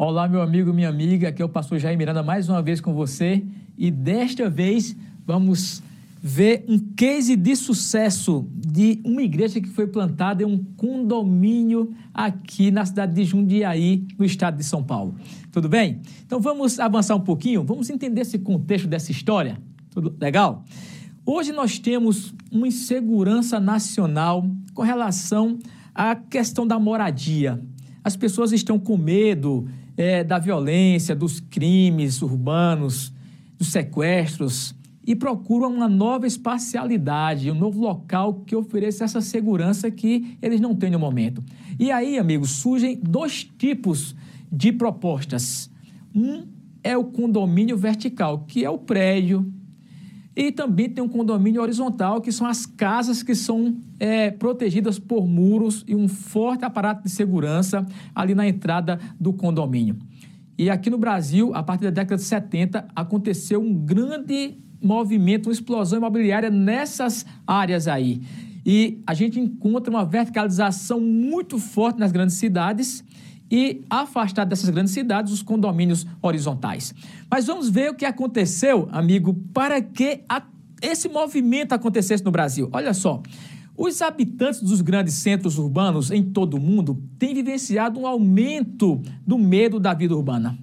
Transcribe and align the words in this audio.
Olá, 0.00 0.28
meu 0.28 0.40
amigo, 0.40 0.72
minha 0.72 0.88
amiga, 0.88 1.26
aqui 1.26 1.42
é 1.42 1.44
o 1.44 1.48
pastor 1.48 1.76
Jair 1.80 1.98
Miranda 1.98 2.22
mais 2.22 2.48
uma 2.48 2.62
vez 2.62 2.80
com 2.80 2.94
você 2.94 3.42
e 3.76 3.90
desta 3.90 4.48
vez 4.48 4.96
vamos 5.26 5.82
ver 6.22 6.64
um 6.68 6.78
case 6.78 7.34
de 7.34 7.56
sucesso 7.56 8.46
de 8.54 9.00
uma 9.04 9.22
igreja 9.22 9.60
que 9.60 9.68
foi 9.68 9.88
plantada 9.88 10.44
em 10.44 10.46
um 10.46 10.62
condomínio 10.76 11.92
aqui 12.14 12.70
na 12.70 12.86
cidade 12.86 13.12
de 13.12 13.24
Jundiaí, 13.24 14.06
no 14.16 14.24
estado 14.24 14.56
de 14.56 14.62
São 14.62 14.84
Paulo. 14.84 15.16
Tudo 15.50 15.68
bem? 15.68 16.00
Então 16.24 16.38
vamos 16.38 16.78
avançar 16.78 17.16
um 17.16 17.20
pouquinho, 17.20 17.64
vamos 17.64 17.90
entender 17.90 18.20
esse 18.20 18.38
contexto 18.38 18.86
dessa 18.86 19.10
história. 19.10 19.60
Tudo 19.90 20.14
legal? 20.20 20.64
Hoje 21.26 21.50
nós 21.50 21.76
temos 21.80 22.32
uma 22.52 22.68
insegurança 22.68 23.58
nacional 23.58 24.48
com 24.72 24.82
relação 24.82 25.58
à 25.92 26.14
questão 26.14 26.64
da 26.64 26.78
moradia. 26.78 27.60
As 28.04 28.14
pessoas 28.14 28.52
estão 28.52 28.78
com 28.78 28.96
medo 28.96 29.66
é, 29.98 30.22
da 30.22 30.38
violência, 30.38 31.12
dos 31.12 31.40
crimes 31.40 32.22
urbanos, 32.22 33.12
dos 33.58 33.72
sequestros 33.72 34.72
e 35.04 35.16
procuram 35.16 35.74
uma 35.74 35.88
nova 35.88 36.24
espacialidade, 36.24 37.50
um 37.50 37.54
novo 37.54 37.80
local 37.80 38.34
que 38.46 38.54
ofereça 38.54 39.04
essa 39.04 39.20
segurança 39.20 39.90
que 39.90 40.38
eles 40.40 40.60
não 40.60 40.72
têm 40.72 40.90
no 40.90 41.00
momento. 41.00 41.42
E 41.80 41.90
aí, 41.90 42.16
amigos, 42.16 42.50
surgem 42.50 42.96
dois 43.02 43.42
tipos 43.42 44.14
de 44.52 44.70
propostas. 44.70 45.68
Um 46.14 46.46
é 46.84 46.96
o 46.96 47.04
condomínio 47.04 47.76
vertical, 47.76 48.44
que 48.46 48.64
é 48.64 48.70
o 48.70 48.78
prédio 48.78 49.52
e 50.38 50.52
também 50.52 50.88
tem 50.88 51.02
um 51.02 51.08
condomínio 51.08 51.60
horizontal, 51.60 52.20
que 52.20 52.30
são 52.30 52.46
as 52.46 52.64
casas 52.64 53.24
que 53.24 53.34
são 53.34 53.76
é, 53.98 54.30
protegidas 54.30 54.96
por 54.96 55.26
muros 55.26 55.84
e 55.84 55.96
um 55.96 56.06
forte 56.06 56.64
aparato 56.64 57.02
de 57.02 57.10
segurança 57.10 57.84
ali 58.14 58.36
na 58.36 58.46
entrada 58.46 59.00
do 59.18 59.32
condomínio. 59.32 59.96
E 60.56 60.70
aqui 60.70 60.90
no 60.90 60.96
Brasil, 60.96 61.52
a 61.56 61.62
partir 61.64 61.86
da 61.86 61.90
década 61.90 62.14
de 62.14 62.22
70, 62.22 62.86
aconteceu 62.94 63.60
um 63.60 63.74
grande 63.74 64.56
movimento, 64.80 65.48
uma 65.48 65.52
explosão 65.52 65.98
imobiliária 65.98 66.50
nessas 66.50 67.26
áreas 67.44 67.88
aí. 67.88 68.22
E 68.64 69.02
a 69.08 69.14
gente 69.14 69.40
encontra 69.40 69.90
uma 69.90 70.04
verticalização 70.04 71.00
muito 71.00 71.58
forte 71.58 71.98
nas 71.98 72.12
grandes 72.12 72.36
cidades 72.36 73.02
e 73.50 73.84
afastar 73.88 74.44
dessas 74.44 74.68
grandes 74.70 74.92
cidades 74.92 75.32
os 75.32 75.42
condomínios 75.42 76.06
horizontais. 76.20 76.94
Mas 77.30 77.46
vamos 77.46 77.68
ver 77.68 77.90
o 77.90 77.94
que 77.94 78.04
aconteceu, 78.04 78.88
amigo, 78.92 79.34
para 79.52 79.80
que 79.80 80.22
a, 80.28 80.42
esse 80.82 81.08
movimento 81.08 81.72
acontecesse 81.72 82.24
no 82.24 82.30
Brasil. 82.30 82.68
Olha 82.72 82.92
só. 82.92 83.22
Os 83.76 84.02
habitantes 84.02 84.60
dos 84.60 84.80
grandes 84.80 85.14
centros 85.14 85.56
urbanos 85.56 86.10
em 86.10 86.22
todo 86.22 86.54
o 86.54 86.60
mundo 86.60 87.00
têm 87.16 87.32
vivenciado 87.32 88.00
um 88.00 88.06
aumento 88.08 89.00
do 89.24 89.38
medo 89.38 89.78
da 89.78 89.94
vida 89.94 90.16
urbana. 90.16 90.58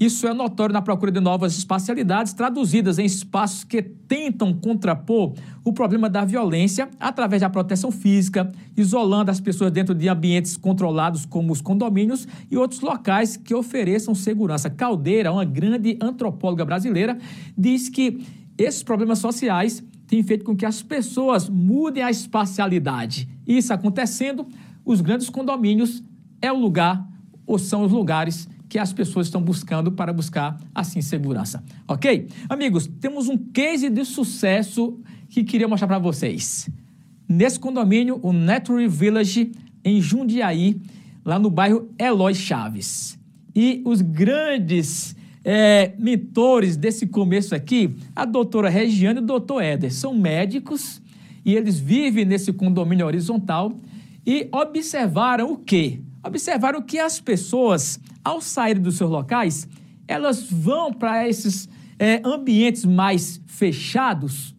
Isso 0.00 0.26
é 0.26 0.32
notório 0.32 0.72
na 0.72 0.80
procura 0.80 1.12
de 1.12 1.20
novas 1.20 1.58
espacialidades 1.58 2.32
traduzidas 2.32 2.98
em 2.98 3.04
espaços 3.04 3.64
que 3.64 3.82
tentam 3.82 4.54
contrapor 4.54 5.34
o 5.62 5.74
problema 5.74 6.08
da 6.08 6.24
violência 6.24 6.88
através 6.98 7.42
da 7.42 7.50
proteção 7.50 7.90
física, 7.90 8.50
isolando 8.74 9.30
as 9.30 9.40
pessoas 9.40 9.70
dentro 9.70 9.94
de 9.94 10.08
ambientes 10.08 10.56
controlados 10.56 11.26
como 11.26 11.52
os 11.52 11.60
condomínios 11.60 12.26
e 12.50 12.56
outros 12.56 12.80
locais 12.80 13.36
que 13.36 13.54
ofereçam 13.54 14.14
segurança. 14.14 14.70
Caldeira, 14.70 15.30
uma 15.30 15.44
grande 15.44 15.98
antropóloga 16.00 16.64
brasileira, 16.64 17.18
diz 17.54 17.90
que 17.90 18.24
esses 18.56 18.82
problemas 18.82 19.18
sociais 19.18 19.84
têm 20.06 20.22
feito 20.22 20.46
com 20.46 20.56
que 20.56 20.64
as 20.64 20.82
pessoas 20.82 21.46
mudem 21.46 22.02
a 22.02 22.10
espacialidade. 22.10 23.28
Isso 23.46 23.70
acontecendo, 23.74 24.46
os 24.82 25.02
grandes 25.02 25.28
condomínios 25.28 26.02
é 26.40 26.50
o 26.50 26.58
lugar 26.58 27.06
ou 27.46 27.58
são 27.58 27.84
os 27.84 27.92
lugares 27.92 28.48
que 28.70 28.78
as 28.78 28.92
pessoas 28.92 29.26
estão 29.26 29.42
buscando 29.42 29.90
para 29.90 30.12
buscar, 30.12 30.56
assim, 30.72 31.02
segurança. 31.02 31.62
Ok? 31.88 32.28
Amigos, 32.48 32.88
temos 33.00 33.28
um 33.28 33.36
case 33.36 33.90
de 33.90 34.04
sucesso 34.04 34.96
que 35.28 35.42
queria 35.42 35.66
mostrar 35.66 35.88
para 35.88 35.98
vocês. 35.98 36.70
Nesse 37.28 37.58
condomínio, 37.58 38.20
o 38.22 38.32
Natural 38.32 38.88
Village, 38.88 39.50
em 39.84 40.00
Jundiaí, 40.00 40.80
lá 41.24 41.36
no 41.36 41.50
bairro 41.50 41.90
Eloy 41.98 42.32
Chaves. 42.32 43.18
E 43.56 43.82
os 43.84 44.00
grandes 44.00 45.16
é, 45.44 45.92
mentores 45.98 46.76
desse 46.76 47.08
começo 47.08 47.56
aqui, 47.56 47.96
a 48.14 48.24
doutora 48.24 48.68
Regiane 48.68 49.18
e 49.18 49.22
o 49.22 49.26
doutor 49.26 49.64
Éder, 49.64 49.92
são 49.92 50.14
médicos 50.14 51.02
e 51.44 51.56
eles 51.56 51.80
vivem 51.80 52.24
nesse 52.24 52.52
condomínio 52.52 53.04
horizontal 53.04 53.72
e 54.24 54.48
observaram 54.52 55.50
o 55.50 55.56
quê? 55.56 55.98
Observaram 56.22 56.82
que 56.82 56.98
as 56.98 57.20
pessoas 57.20 57.98
ao 58.24 58.40
saírem 58.40 58.82
dos 58.82 58.96
seus 58.96 59.10
locais, 59.10 59.66
elas 60.06 60.42
vão 60.42 60.92
para 60.92 61.28
esses 61.28 61.68
é, 61.98 62.20
ambientes 62.24 62.84
mais 62.84 63.40
fechados 63.46 64.54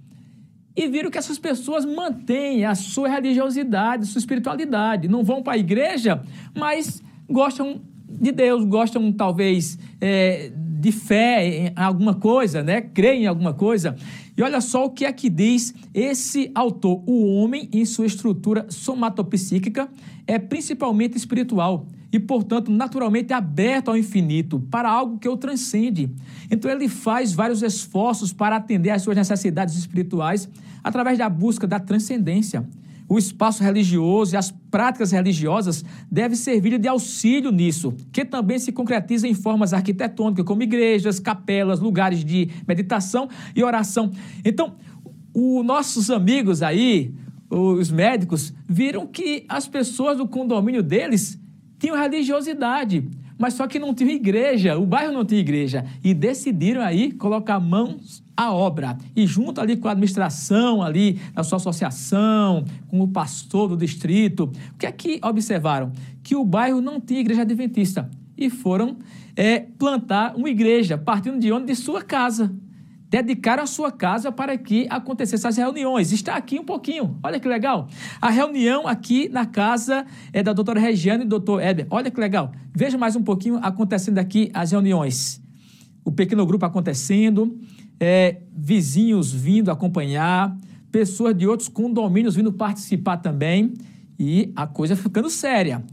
e 0.76 0.88
viram 0.88 1.12
que 1.12 1.18
essas 1.18 1.38
pessoas 1.38 1.86
mantêm 1.86 2.66
a 2.66 2.74
sua 2.76 3.10
religiosidade, 3.10 4.06
sua 4.06 4.20
espiritualidade. 4.20 5.08
Não 5.08 5.24
vão 5.24 5.44
para 5.44 5.54
a 5.54 5.58
igreja, 5.58 6.24
mas 6.58 7.04
gostam 7.30 7.82
de 8.08 8.32
Deus, 8.32 8.64
gostam 8.64 9.12
talvez 9.12 9.78
é, 10.00 10.52
de 10.56 10.92
fé 10.92 11.68
em 11.68 11.74
alguma 11.76 12.16
coisa, 12.16 12.64
né? 12.64 12.82
Creem 12.82 13.24
em 13.24 13.28
alguma 13.28 13.54
coisa. 13.54 13.96
E 14.36 14.42
olha 14.42 14.62
só 14.62 14.86
o 14.86 14.90
que 14.90 15.06
é 15.06 15.12
que 15.12 15.30
diz 15.30 15.74
esse 15.94 16.52
autor. 16.56 17.04
O 17.06 17.36
homem, 17.36 17.70
em 17.72 17.86
sua 17.86 18.06
estrutura 18.06 18.66
somatopsíquica, 18.70 19.90
é 20.26 20.40
principalmente 20.40 21.18
espiritual 21.18 21.86
e, 22.12 22.20
portanto, 22.20 22.72
naturalmente 22.72 23.34
aberto 23.34 23.90
ao 23.90 23.98
infinito, 23.98 24.60
para 24.72 24.90
algo 24.90 25.18
que 25.18 25.30
o 25.30 25.38
transcende. 25.38 26.12
Então, 26.50 26.70
ele 26.70 26.90
faz 26.90 27.34
vários 27.34 27.62
esforços 27.62 28.34
para 28.34 28.58
atender 28.58 28.90
às 28.90 29.02
suas 29.02 29.16
necessidades 29.16 29.76
espirituais 29.78 30.50
através 30.84 31.18
da 31.18 31.30
busca 31.30 31.66
da 31.66 31.80
transcendência. 31.80 32.68
O 33.12 33.18
espaço 33.18 33.62
religioso 33.62 34.34
e 34.34 34.38
as 34.38 34.52
práticas 34.52 35.12
religiosas 35.12 35.84
devem 36.10 36.38
servir 36.38 36.80
de 36.80 36.88
auxílio 36.88 37.52
nisso, 37.52 37.94
que 38.10 38.24
também 38.24 38.58
se 38.58 38.72
concretiza 38.72 39.28
em 39.28 39.34
formas 39.34 39.74
arquitetônicas, 39.74 40.46
como 40.46 40.64
igrejas, 40.64 41.20
capelas, 41.20 41.82
lugares 41.82 42.24
de 42.24 42.48
meditação 42.66 43.28
e 43.54 43.62
oração. 43.66 44.14
Então, 44.46 44.78
os 45.34 45.66
nossos 45.66 46.10
amigos 46.10 46.64
aí, 46.64 47.14
os 47.50 47.92
médicos, 47.92 48.54
viram 48.66 49.06
que 49.06 49.44
as 49.50 49.68
pessoas 49.68 50.18
do 50.18 50.26
condomínio 50.26 50.82
deles 50.82 51.38
tinham 51.78 51.98
religiosidade, 51.98 53.10
mas 53.42 53.56
só 53.56 53.66
que 53.66 53.80
não 53.80 53.92
tinha 53.92 54.14
igreja, 54.14 54.78
o 54.78 54.86
bairro 54.86 55.12
não 55.12 55.26
tinha 55.26 55.42
igreja. 55.42 55.84
E 56.04 56.14
decidiram 56.14 56.80
aí 56.80 57.12
colocar 57.12 57.60
mãos 57.60 58.24
à 58.38 58.54
obra. 58.54 58.96
E 59.16 59.26
junto 59.26 59.60
ali 59.60 59.76
com 59.76 59.88
a 59.88 59.94
administração 59.94 60.84
ali, 60.84 61.20
da 61.34 61.44
sua 61.44 61.56
associação, 61.56 62.64
com 62.88 63.02
o 63.02 63.08
pastor 63.08 63.70
do 63.70 63.76
distrito, 63.76 64.44
o 64.76 64.78
que 64.78 64.86
é 64.86 64.92
que 64.92 65.20
observaram? 65.24 65.92
Que 66.22 66.36
o 66.36 66.46
bairro 66.46 66.82
não 66.82 67.02
tinha 67.02 67.20
igreja 67.20 67.42
adventista. 67.42 68.08
E 68.38 68.48
foram 68.48 68.98
é, 69.36 69.60
plantar 69.60 70.36
uma 70.36 70.48
igreja, 70.48 70.96
partindo 70.96 71.40
de 71.40 71.52
onde? 71.52 71.66
De 71.66 71.76
sua 71.76 72.04
casa 72.04 72.54
dedicaram 73.12 73.64
a 73.64 73.68
sua 73.68 73.92
casa 73.92 74.32
para 74.32 74.58
que 74.58 74.88
acontecessem 74.90 75.50
as 75.50 75.58
reuniões. 75.58 76.14
Está 76.14 76.38
aqui 76.38 76.58
um 76.58 76.64
pouquinho, 76.64 77.20
olha 77.22 77.42
que 77.42 77.48
legal. 77.48 77.90
A 78.22 78.30
reunião 78.30 78.88
aqui 78.88 79.28
na 79.28 79.46
casa 79.46 80.06
é 80.32 80.42
da 80.42 80.54
doutora 80.54 80.80
Regiane 80.80 81.24
e 81.24 81.26
do 81.26 81.32
doutor 81.32 81.62
Éder. 81.62 81.88
Olha 81.90 82.10
que 82.10 82.18
legal. 82.18 82.54
Veja 82.74 82.98
mais 82.98 83.18
um 83.18 83.22
pouquinho 83.22 83.58
acontecendo 83.62 84.18
aqui 84.18 84.50
as 84.54 84.72
reuniões. 84.72 85.42
O 86.06 86.12
pequeno 86.12 86.46
grupo 86.46 86.66
acontecendo, 86.66 87.60
é, 88.00 88.44
vizinhos 88.56 89.34
vindo 89.34 89.70
acompanhar, 89.70 90.56
pessoas 90.90 91.36
de 91.36 91.46
outros 91.46 91.68
condomínios 91.68 92.34
vindo 92.34 92.54
participar 92.54 93.18
também. 93.18 93.74
E 94.18 94.54
a 94.56 94.66
coisa 94.66 94.96
ficando 94.96 95.30
séria. 95.30 95.84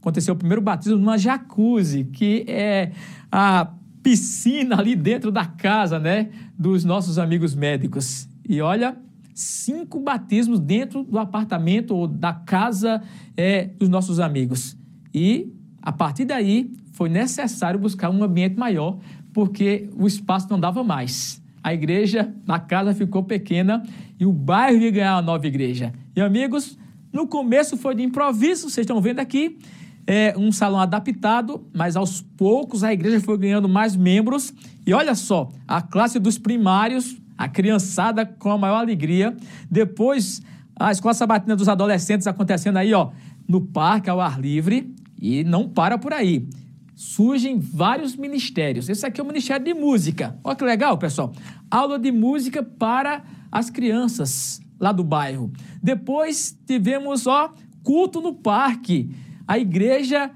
Aconteceu 0.00 0.34
o 0.34 0.36
primeiro 0.36 0.60
batismo 0.60 0.98
numa 0.98 1.16
jacuzzi, 1.16 2.04
que 2.04 2.44
é 2.48 2.90
a 3.30 3.70
piscina 4.06 4.78
ali 4.78 4.94
dentro 4.94 5.32
da 5.32 5.44
casa, 5.44 5.98
né, 5.98 6.28
dos 6.56 6.84
nossos 6.84 7.18
amigos 7.18 7.56
médicos. 7.56 8.28
E 8.48 8.60
olha, 8.60 8.96
cinco 9.34 9.98
batismos 9.98 10.60
dentro 10.60 11.02
do 11.02 11.18
apartamento 11.18 11.92
ou 11.92 12.06
da 12.06 12.32
casa 12.32 13.02
é, 13.36 13.64
dos 13.64 13.88
nossos 13.88 14.20
amigos. 14.20 14.76
E 15.12 15.52
a 15.82 15.90
partir 15.90 16.24
daí 16.24 16.70
foi 16.92 17.08
necessário 17.08 17.80
buscar 17.80 18.08
um 18.08 18.22
ambiente 18.22 18.56
maior, 18.56 18.96
porque 19.32 19.90
o 19.98 20.06
espaço 20.06 20.46
não 20.48 20.60
dava 20.60 20.84
mais. 20.84 21.42
A 21.60 21.74
igreja 21.74 22.32
na 22.46 22.60
casa 22.60 22.94
ficou 22.94 23.24
pequena 23.24 23.82
e 24.20 24.24
o 24.24 24.32
bairro 24.32 24.78
ia 24.78 24.90
ganhar 24.92 25.16
uma 25.16 25.22
nova 25.22 25.48
igreja. 25.48 25.92
E 26.14 26.20
amigos, 26.20 26.78
no 27.12 27.26
começo 27.26 27.76
foi 27.76 27.96
de 27.96 28.04
improviso, 28.04 28.70
vocês 28.70 28.84
estão 28.84 29.00
vendo 29.00 29.18
aqui 29.18 29.58
é, 30.06 30.34
um 30.36 30.52
salão 30.52 30.78
adaptado, 30.80 31.66
mas 31.74 31.96
aos 31.96 32.22
poucos 32.22 32.84
a 32.84 32.92
igreja 32.92 33.20
foi 33.20 33.36
ganhando 33.36 33.68
mais 33.68 33.96
membros. 33.96 34.54
E 34.86 34.94
olha 34.94 35.14
só, 35.14 35.50
a 35.66 35.82
classe 35.82 36.18
dos 36.18 36.38
primários, 36.38 37.16
a 37.36 37.48
criançada 37.48 38.24
com 38.24 38.50
a 38.50 38.58
maior 38.58 38.76
alegria. 38.76 39.36
Depois, 39.70 40.40
a 40.78 40.92
escola 40.92 41.12
sabatina 41.12 41.56
dos 41.56 41.68
adolescentes 41.68 42.26
acontecendo 42.26 42.76
aí, 42.76 42.94
ó, 42.94 43.10
no 43.48 43.60
parque, 43.60 44.08
ao 44.08 44.20
ar 44.20 44.40
livre. 44.40 44.94
E 45.20 45.42
não 45.44 45.68
para 45.68 45.98
por 45.98 46.12
aí. 46.12 46.46
surgem 46.94 47.58
vários 47.58 48.16
ministérios. 48.16 48.88
Esse 48.88 49.04
aqui 49.04 49.20
é 49.20 49.24
o 49.24 49.26
Ministério 49.26 49.64
de 49.64 49.74
Música. 49.74 50.38
Olha 50.42 50.56
que 50.56 50.64
legal, 50.64 50.96
pessoal. 50.96 51.32
Aula 51.70 51.98
de 51.98 52.10
música 52.10 52.62
para 52.62 53.22
as 53.52 53.68
crianças 53.68 54.60
lá 54.80 54.92
do 54.92 55.04
bairro. 55.04 55.52
Depois 55.82 56.58
tivemos, 56.66 57.26
ó, 57.26 57.52
culto 57.82 58.20
no 58.20 58.34
parque. 58.34 59.10
A 59.46 59.58
igreja 59.58 60.30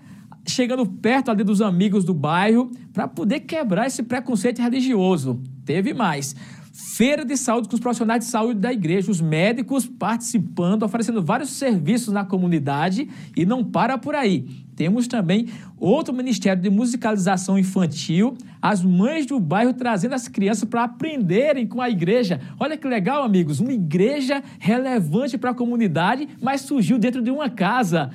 chegando 0.46 0.86
perto 0.86 1.30
ali 1.30 1.44
dos 1.44 1.60
amigos 1.60 2.04
do 2.04 2.14
bairro 2.14 2.70
para 2.92 3.06
poder 3.06 3.40
quebrar 3.40 3.86
esse 3.86 4.02
preconceito 4.02 4.60
religioso. 4.60 5.40
Teve 5.64 5.94
mais. 5.94 6.34
Feira 6.72 7.24
de 7.24 7.36
saúde 7.36 7.68
com 7.68 7.74
os 7.74 7.80
profissionais 7.80 8.24
de 8.24 8.30
saúde 8.30 8.60
da 8.60 8.72
igreja, 8.72 9.10
os 9.10 9.20
médicos 9.20 9.86
participando, 9.86 10.82
oferecendo 10.82 11.22
vários 11.22 11.50
serviços 11.50 12.12
na 12.12 12.24
comunidade 12.24 13.08
e 13.36 13.44
não 13.44 13.64
para 13.64 13.98
por 13.98 14.14
aí. 14.14 14.46
Temos 14.76 15.06
também 15.06 15.48
outro 15.78 16.14
ministério 16.14 16.62
de 16.62 16.70
musicalização 16.70 17.58
infantil, 17.58 18.34
as 18.62 18.82
mães 18.82 19.26
do 19.26 19.38
bairro 19.38 19.74
trazendo 19.74 20.14
as 20.14 20.26
crianças 20.26 20.64
para 20.64 20.84
aprenderem 20.84 21.66
com 21.66 21.82
a 21.82 21.90
igreja. 21.90 22.40
Olha 22.58 22.76
que 22.76 22.88
legal, 22.88 23.22
amigos, 23.22 23.60
uma 23.60 23.72
igreja 23.72 24.42
relevante 24.58 25.36
para 25.36 25.50
a 25.50 25.54
comunidade, 25.54 26.28
mas 26.40 26.62
surgiu 26.62 26.98
dentro 26.98 27.20
de 27.20 27.30
uma 27.30 27.50
casa. 27.50 28.10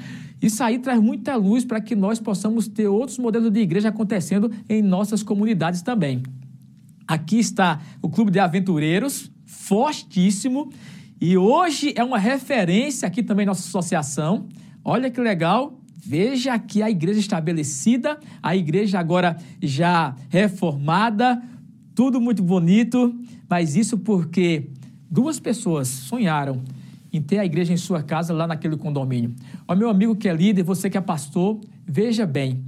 Isso 0.45 0.63
aí 0.63 0.77
traz 0.77 0.99
muita 1.01 1.35
luz 1.35 1.65
para 1.65 1.81
que 1.81 1.95
nós 1.95 2.19
possamos 2.19 2.67
ter 2.67 2.87
outros 2.87 3.17
modelos 3.17 3.51
de 3.51 3.59
igreja 3.59 3.89
acontecendo 3.89 4.51
em 4.69 4.81
nossas 4.81 5.23
comunidades 5.23 5.81
também. 5.81 6.21
Aqui 7.07 7.39
está 7.39 7.81
o 8.01 8.09
Clube 8.09 8.29
de 8.29 8.39
Aventureiros, 8.39 9.31
fortíssimo, 9.45 10.71
e 11.19 11.35
hoje 11.35 11.93
é 11.95 12.03
uma 12.03 12.19
referência 12.19 13.07
aqui 13.07 13.23
também 13.23 13.45
nossa 13.45 13.67
associação. 13.67 14.47
Olha 14.83 15.09
que 15.09 15.19
legal, 15.19 15.79
Veja 16.07 16.53
aqui 16.53 16.83
a 16.83 16.89
igreja 16.91 17.19
estabelecida, 17.19 18.19
a 18.43 18.55
igreja 18.55 18.99
agora 18.99 19.37
já 19.59 20.15
reformada, 20.29 21.41
tudo 21.95 22.21
muito 22.21 22.43
bonito, 22.43 23.11
mas 23.49 23.75
isso 23.75 23.97
porque 23.97 24.69
duas 25.09 25.39
pessoas 25.39 25.87
sonharam 25.87 26.61
em 27.15 27.21
ter 27.21 27.39
a 27.39 27.45
igreja 27.45 27.73
em 27.73 27.77
sua 27.77 28.03
casa 28.03 28.33
lá 28.33 28.45
naquele 28.45 28.77
condomínio. 28.77 29.33
Ó, 29.67 29.75
meu 29.75 29.89
amigo 29.89 30.15
que 30.15 30.27
é 30.27 30.33
líder, 30.33 30.63
você 30.63 30.89
que 30.89 30.97
é 30.97 31.01
pastor, 31.01 31.59
veja 31.85 32.25
bem, 32.25 32.63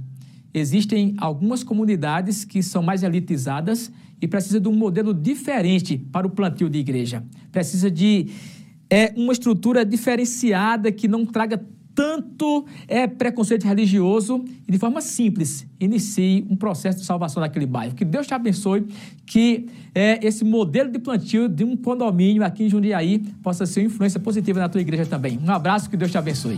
existem 0.52 1.14
algumas 1.18 1.62
comunidades 1.62 2.44
que 2.44 2.62
são 2.62 2.82
mais 2.82 3.02
elitizadas 3.02 3.92
e 4.20 4.26
precisa 4.26 4.58
de 4.58 4.68
um 4.68 4.74
modelo 4.74 5.14
diferente 5.14 5.96
para 5.96 6.26
o 6.26 6.30
plantio 6.30 6.68
de 6.68 6.78
igreja. 6.78 7.22
Precisa 7.52 7.90
de 7.90 8.28
é, 8.90 9.12
uma 9.16 9.32
estrutura 9.32 9.84
diferenciada 9.84 10.90
que 10.90 11.06
não 11.06 11.24
traga 11.26 11.62
tanto 11.98 12.64
é 12.86 13.08
preconceito 13.08 13.64
religioso 13.64 14.44
e 14.68 14.70
de 14.70 14.78
forma 14.78 15.00
simples 15.00 15.66
inicie 15.80 16.46
um 16.48 16.54
processo 16.54 17.00
de 17.00 17.04
salvação 17.04 17.40
naquele 17.40 17.66
bairro. 17.66 17.92
Que 17.92 18.04
Deus 18.04 18.24
te 18.24 18.32
abençoe, 18.32 18.86
que 19.26 19.66
é, 19.92 20.24
esse 20.24 20.44
modelo 20.44 20.92
de 20.92 21.00
plantio 21.00 21.48
de 21.48 21.64
um 21.64 21.76
condomínio 21.76 22.44
aqui 22.44 22.62
em 22.62 22.68
Jundiaí 22.68 23.18
possa 23.42 23.66
ser 23.66 23.82
influência 23.82 24.20
positiva 24.20 24.60
na 24.60 24.68
tua 24.68 24.80
igreja 24.80 25.06
também. 25.06 25.40
Um 25.44 25.50
abraço, 25.50 25.90
que 25.90 25.96
Deus 25.96 26.12
te 26.12 26.18
abençoe. 26.18 26.56